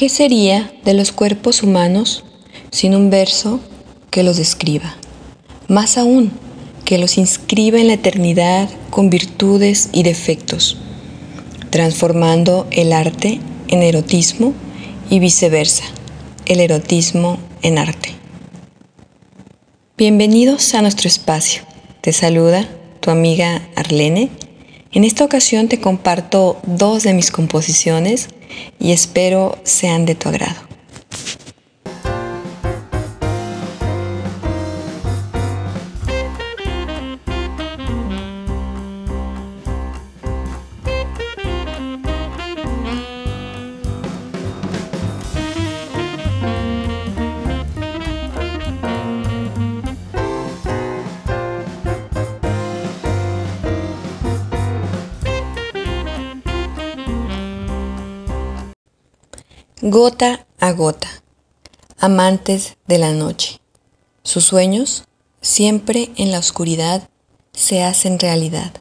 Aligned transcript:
¿Qué 0.00 0.08
sería 0.08 0.72
de 0.82 0.94
los 0.94 1.12
cuerpos 1.12 1.62
humanos 1.62 2.24
sin 2.70 2.96
un 2.96 3.10
verso 3.10 3.60
que 4.10 4.22
los 4.22 4.38
describa? 4.38 4.96
Más 5.68 5.98
aún, 5.98 6.32
que 6.86 6.96
los 6.96 7.18
inscriba 7.18 7.78
en 7.78 7.88
la 7.88 7.92
eternidad 7.92 8.70
con 8.88 9.10
virtudes 9.10 9.90
y 9.92 10.02
defectos, 10.02 10.78
transformando 11.68 12.66
el 12.70 12.94
arte 12.94 13.40
en 13.68 13.82
erotismo 13.82 14.54
y 15.10 15.18
viceversa, 15.18 15.84
el 16.46 16.60
erotismo 16.60 17.38
en 17.60 17.76
arte. 17.76 18.14
Bienvenidos 19.98 20.72
a 20.74 20.80
nuestro 20.80 21.08
espacio. 21.08 21.64
Te 22.00 22.14
saluda 22.14 22.66
tu 23.00 23.10
amiga 23.10 23.68
Arlene. 23.76 24.30
En 24.92 25.04
esta 25.04 25.24
ocasión 25.24 25.68
te 25.68 25.80
comparto 25.80 26.60
dos 26.64 27.04
de 27.04 27.14
mis 27.14 27.30
composiciones 27.30 28.28
y 28.80 28.90
espero 28.90 29.56
sean 29.62 30.04
de 30.04 30.16
tu 30.16 30.28
agrado. 30.28 30.69
Gota 59.82 60.46
a 60.58 60.72
gota, 60.72 61.08
amantes 61.98 62.76
de 62.86 62.98
la 62.98 63.14
noche. 63.14 63.62
Sus 64.22 64.44
sueños, 64.44 65.04
siempre 65.40 66.10
en 66.16 66.30
la 66.32 66.38
oscuridad, 66.38 67.08
se 67.54 67.82
hacen 67.82 68.18
realidad. 68.18 68.74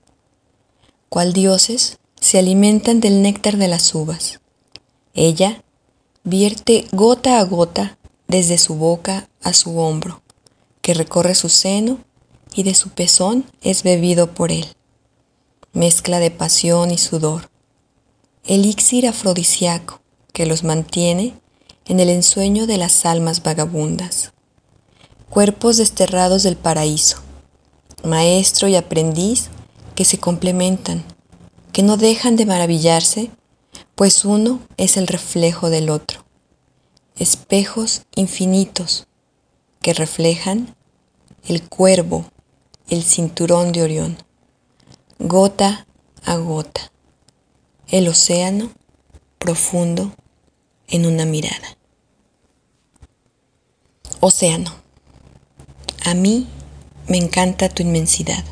Cual 1.07 1.31
dioses, 1.31 1.99
se 2.19 2.37
alimentan 2.37 2.99
del 2.99 3.21
néctar 3.21 3.55
de 3.55 3.69
las 3.69 3.95
uvas. 3.95 4.41
Ella 5.13 5.63
vierte 6.25 6.89
gota 6.91 7.39
a 7.39 7.45
gota 7.45 7.97
desde 8.27 8.57
su 8.57 8.75
boca 8.75 9.29
a 9.41 9.53
su 9.53 9.79
hombro, 9.79 10.21
que 10.81 10.93
recorre 10.93 11.33
su 11.33 11.47
seno 11.47 11.99
y 12.53 12.63
de 12.63 12.75
su 12.75 12.89
pezón 12.89 13.45
es 13.61 13.83
bebido 13.83 14.33
por 14.33 14.51
él. 14.51 14.67
Mezcla 15.71 16.19
de 16.19 16.31
pasión 16.31 16.91
y 16.91 16.97
sudor, 16.97 17.49
elixir 18.43 19.07
afrodisiaco 19.07 20.01
que 20.39 20.45
los 20.45 20.63
mantiene 20.63 21.33
en 21.85 21.99
el 21.99 22.07
ensueño 22.07 22.65
de 22.65 22.77
las 22.77 23.05
almas 23.05 23.43
vagabundas. 23.43 24.31
Cuerpos 25.29 25.75
desterrados 25.75 26.43
del 26.43 26.55
paraíso, 26.55 27.17
maestro 28.05 28.69
y 28.69 28.77
aprendiz 28.77 29.49
que 29.95 30.05
se 30.05 30.17
complementan, 30.17 31.03
que 31.73 31.83
no 31.83 31.97
dejan 31.97 32.37
de 32.37 32.45
maravillarse, 32.45 33.31
pues 33.95 34.23
uno 34.23 34.61
es 34.77 34.95
el 34.95 35.07
reflejo 35.07 35.69
del 35.69 35.89
otro. 35.89 36.23
Espejos 37.17 38.03
infinitos 38.15 39.07
que 39.81 39.93
reflejan 39.93 40.73
el 41.49 41.67
cuervo, 41.67 42.23
el 42.89 43.03
cinturón 43.03 43.73
de 43.73 43.83
Orión, 43.83 44.17
gota 45.19 45.85
a 46.23 46.37
gota, 46.37 46.93
el 47.89 48.07
océano 48.07 48.71
profundo 49.37 50.13
en 50.89 51.05
una 51.05 51.25
mirada. 51.25 51.77
Océano. 54.19 54.73
A 56.03 56.13
mí 56.13 56.47
me 57.07 57.17
encanta 57.17 57.69
tu 57.69 57.83
inmensidad. 57.83 58.43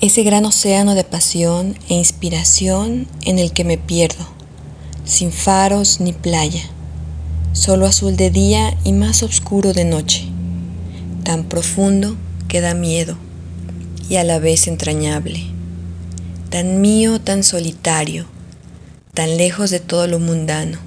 Ese 0.00 0.22
gran 0.22 0.44
océano 0.44 0.94
de 0.94 1.04
pasión 1.04 1.76
e 1.88 1.94
inspiración 1.94 3.08
en 3.22 3.38
el 3.38 3.52
que 3.52 3.64
me 3.64 3.78
pierdo, 3.78 4.26
sin 5.04 5.32
faros 5.32 6.00
ni 6.00 6.12
playa, 6.12 6.62
solo 7.52 7.86
azul 7.86 8.16
de 8.16 8.30
día 8.30 8.76
y 8.84 8.92
más 8.92 9.22
oscuro 9.22 9.72
de 9.72 9.84
noche, 9.84 10.24
tan 11.24 11.44
profundo 11.44 12.16
que 12.46 12.60
da 12.60 12.74
miedo 12.74 13.16
y 14.08 14.16
a 14.16 14.24
la 14.24 14.38
vez 14.38 14.68
entrañable, 14.68 15.42
tan 16.50 16.80
mío, 16.80 17.20
tan 17.20 17.42
solitario, 17.42 18.26
tan 19.18 19.36
lejos 19.36 19.70
de 19.70 19.80
todo 19.80 20.06
lo 20.06 20.20
mundano, 20.20 20.78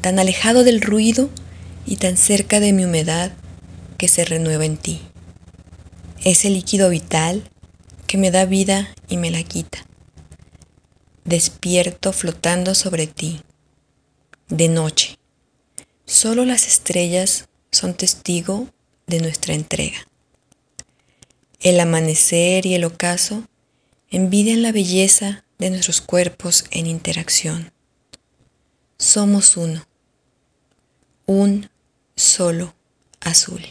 tan 0.00 0.18
alejado 0.18 0.64
del 0.64 0.80
ruido 0.80 1.30
y 1.86 1.94
tan 1.94 2.16
cerca 2.16 2.58
de 2.58 2.72
mi 2.72 2.86
humedad 2.86 3.30
que 3.98 4.08
se 4.08 4.24
renueva 4.24 4.64
en 4.64 4.76
ti. 4.76 5.00
Ese 6.24 6.50
líquido 6.50 6.90
vital 6.90 7.48
que 8.08 8.18
me 8.18 8.32
da 8.32 8.46
vida 8.46 8.92
y 9.08 9.16
me 9.16 9.30
la 9.30 9.44
quita. 9.44 9.86
Despierto 11.24 12.12
flotando 12.12 12.74
sobre 12.74 13.06
ti, 13.06 13.42
de 14.48 14.68
noche. 14.68 15.20
Solo 16.04 16.44
las 16.44 16.66
estrellas 16.66 17.48
son 17.70 17.94
testigo 17.94 18.66
de 19.06 19.20
nuestra 19.20 19.54
entrega. 19.54 20.08
El 21.60 21.78
amanecer 21.78 22.66
y 22.66 22.74
el 22.74 22.82
ocaso 22.82 23.44
envidian 24.10 24.62
la 24.62 24.72
belleza 24.72 25.44
de 25.58 25.70
nuestros 25.70 26.00
cuerpos 26.00 26.64
en 26.70 26.86
interacción. 26.86 27.72
Somos 28.96 29.56
uno, 29.56 29.86
un 31.26 31.70
solo 32.16 32.74
azul. 33.20 33.62